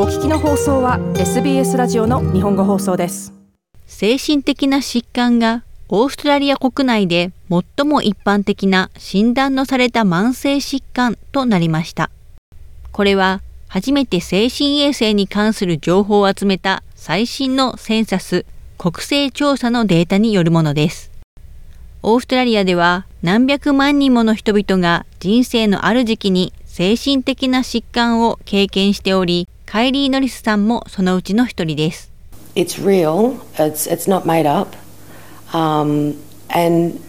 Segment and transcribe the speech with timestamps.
[0.00, 3.32] お聞きの放送は SBS ラジオの日本語放送です。
[3.84, 12.12] 精神的な疾患がオーストラリア国内で最も一般的な診断のされた慢性疾患となりました。
[12.92, 18.46] これは初めて精神衛生に関する情報を集めた最新のセンサス
[18.78, 21.10] 国勢調査のデータによるものです。
[22.04, 32.12] オーストラリアでは何百万人もの人々が人生のある時期に精神的な疾患を経験しておりカイリー・ノリスさんもそのうちの一人です。
[32.54, 33.40] It's real.
[33.54, 34.76] It's, it's not made up.
[35.50, 36.14] Um,
[36.48, 37.00] and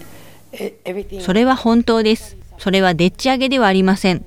[1.21, 2.35] それは本当です。
[2.57, 4.25] それはでっち上げではありません。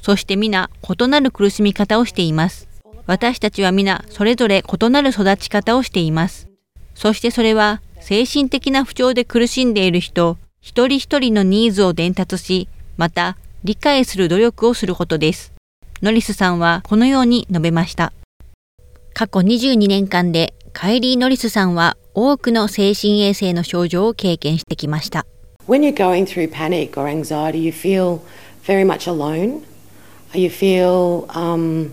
[0.00, 2.68] そして皆異なる苦しみ方をしています。
[3.06, 6.46] 私たちは皆それぞれ異なる育ち方をしています。
[6.94, 15.52] そしてそれは精神的な不調で苦しんでいる人一人一人のニーズを伝達し、また理解する努力をすることです。
[16.00, 18.12] ノリスさんはこのように述べました。
[19.12, 25.26] 過去22年間でカイリー・ノリスさんは多くの精神衛生の症状を経験してきました。
[25.66, 28.20] When you're going through panic or anxiety, you feel
[28.62, 29.62] very much alone.
[30.32, 31.90] You feel, um,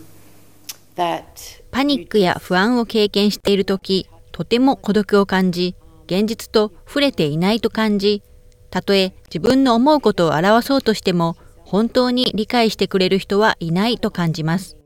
[0.95, 1.23] that
[1.71, 8.21] パニックや不安を経験しているとき、とても孤独を感じ、現実と触れていないと感じ、
[8.69, 11.35] たとえ自分の思うことを表そうとしても、
[11.73, 14.77] 本当に理解してくれる人はいないと感じます。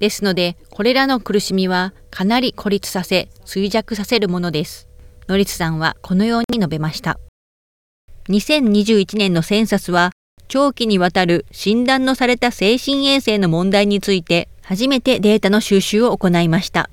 [0.00, 4.88] ですので、これらの苦しみはかなり孤立させ、衰弱させるものです。
[5.28, 7.20] ノリスさんはこのように述べました。
[8.28, 10.10] 2021年のセンサスは、
[10.48, 16.90] 長期にわたる診断のされた精神衛生の問題について、初めてデータの収集を行いました。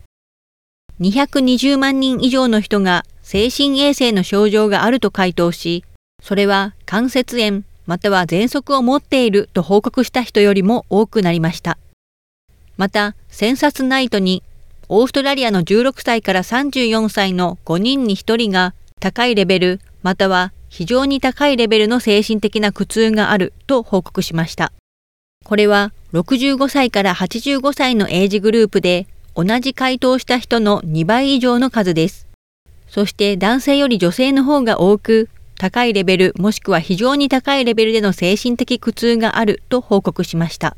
[1.00, 5.86] 220万人以上の人が精神衛生の症状があると回答し、
[6.22, 11.80] それは関節炎、または喘息を持っていると報告した人よりも多くなりました。
[12.78, 14.44] また、センサスナイトに、
[14.90, 24.72] オーストラリアの16歳から34歳の5人に1人が高いレベル、または非常に高いレベルの精神的な苦痛があると報告しました。
[25.44, 32.28] これは65歳から85歳のエイジグループで同じ回答した人の2倍以上の数です。
[32.88, 35.28] そして男性より女性の方が多く、
[35.60, 40.78] 高いレベルもしくは非常に高いレベルでの精神的苦痛があると報告しました。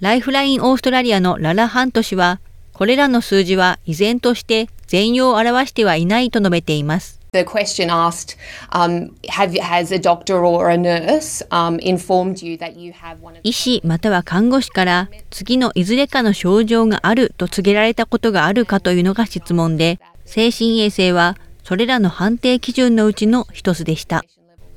[0.00, 2.40] ライフラインオーストラリアのララ・ハント氏は、
[2.72, 7.20] これらの数字は依然として全容を表してはいないと述べています。
[7.32, 8.38] The question asked,
[8.70, 13.34] um, have, has a doctor or a nurse um, informed you that you have one
[13.34, 24.24] of 医師または看護師から次のいずれかの症状があると告げられたことがあるかというのが質問で、精神衛生はそれらの判定基準のうちの一つでした。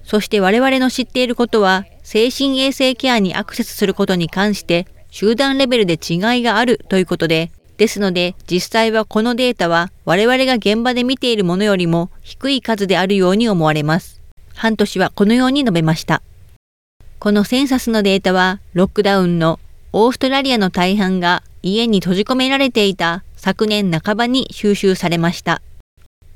[0.04, 14.22] そして我々の知っていることは、精神衛生ケアにアクセスすることに関して集団レベルで違いがあるということで、ですので実際はこのデータは我々が現場で見ているものよりも低い数であるように思われます。
[14.56, 16.24] 半年はこのように述べました。
[17.20, 19.60] このセンサスのデータはロックダウンの
[19.92, 25.62] オーストラリアの大半が家に閉じ込められていた昨年半ばに収集されました。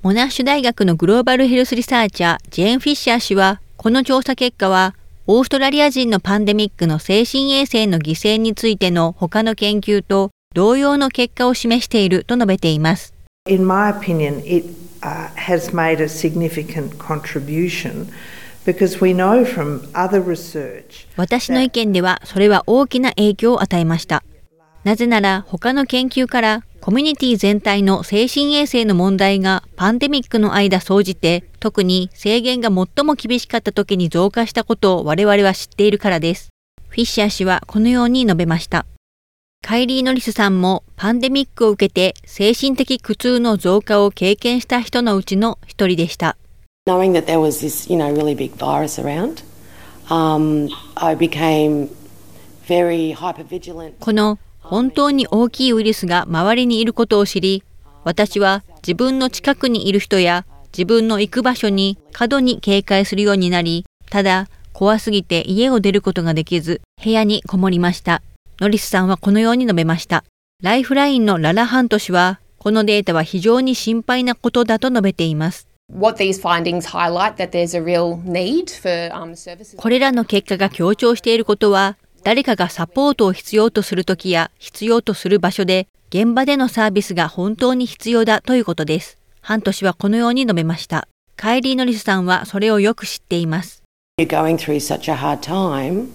[0.03, 4.95] モナッシュ大学のグローバルヘルスリサーチャー、ジェーン・フィッシャー氏は、この調査結果は、
[5.27, 13.13] オーストラリア人のパンデミックの精神衛生の犠牲についての他の研究と同様の結果を示していると述べています。
[13.47, 14.67] In my opinion, it、
[15.01, 18.07] uh, has made a significant contribution
[21.15, 24.23] 私の意見ではそれは大きな影響を与えました。
[24.83, 36.49] なぜなら他の研究からコミュニティ全体の精神衛生の問題がパンデミックの間総じて特に制限が最も厳しかった時に増加したことを我々は知っているからです。
[36.89, 38.85] フィッシャー氏はこのように述べました。
[39.63, 46.37] カイリー・ノリスさんもパンデミックを受けて精神的苦痛の増加を経験した人のうちの一人でした。
[46.87, 49.43] Knowing that there was this, you know, really big virus around,
[50.09, 51.89] um, I became
[53.99, 57.63] この本当に大きいウイルスが周りにいることを知り、
[58.03, 68.21] 私は自分の近くにいる人や自分の行く場所に過度に警戒するようになり、ただ怖すぎて家を出ることができず、部屋にこもりました。
[68.59, 70.23] ノリスさんはこのように述べました。
[70.61, 75.67] ライフラインのララハント氏は、このデータは非常に心配なことだと述べています。
[79.77, 89.17] これらの結果が強調していることは、誰かがサポートを必要とするときや必要とする場所で現場でのサービスが本当に必要だということです。
[89.41, 91.07] ハント氏はこのように述べました。
[91.35, 93.81] カイリー・ノリスさんはそれをよく知っています。
[94.19, 96.09] You're going through such a hard time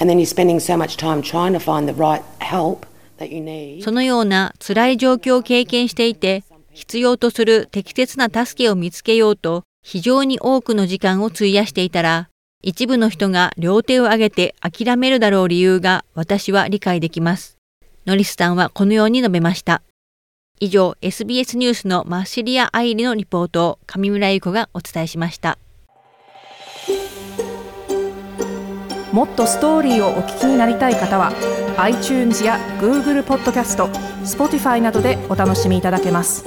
[0.00, 2.86] and then you're spending so much time trying to find the right help
[3.18, 3.82] that you need.
[3.82, 12.28] そのような辛い状況を経験していて、必要とする適切な助けを見つけようと、非常に多くの時間を費やしていたら、
[12.60, 17.56] 一部の人が両手を挙げて諦めるだろう理由が私は理解できます。
[18.04, 19.82] ノリスさんはこのように述べました。
[20.58, 25.56] 以上、SBS ニュースのマッシリア・アイリのリポートを上村優子がお伝えしました。
[29.12, 31.32] もっとストーリーをお聞きになりたい方は
[31.78, 33.86] iTunes や Google ポッドキャスト
[34.24, 36.44] Spotify などでお楽しみいただけます。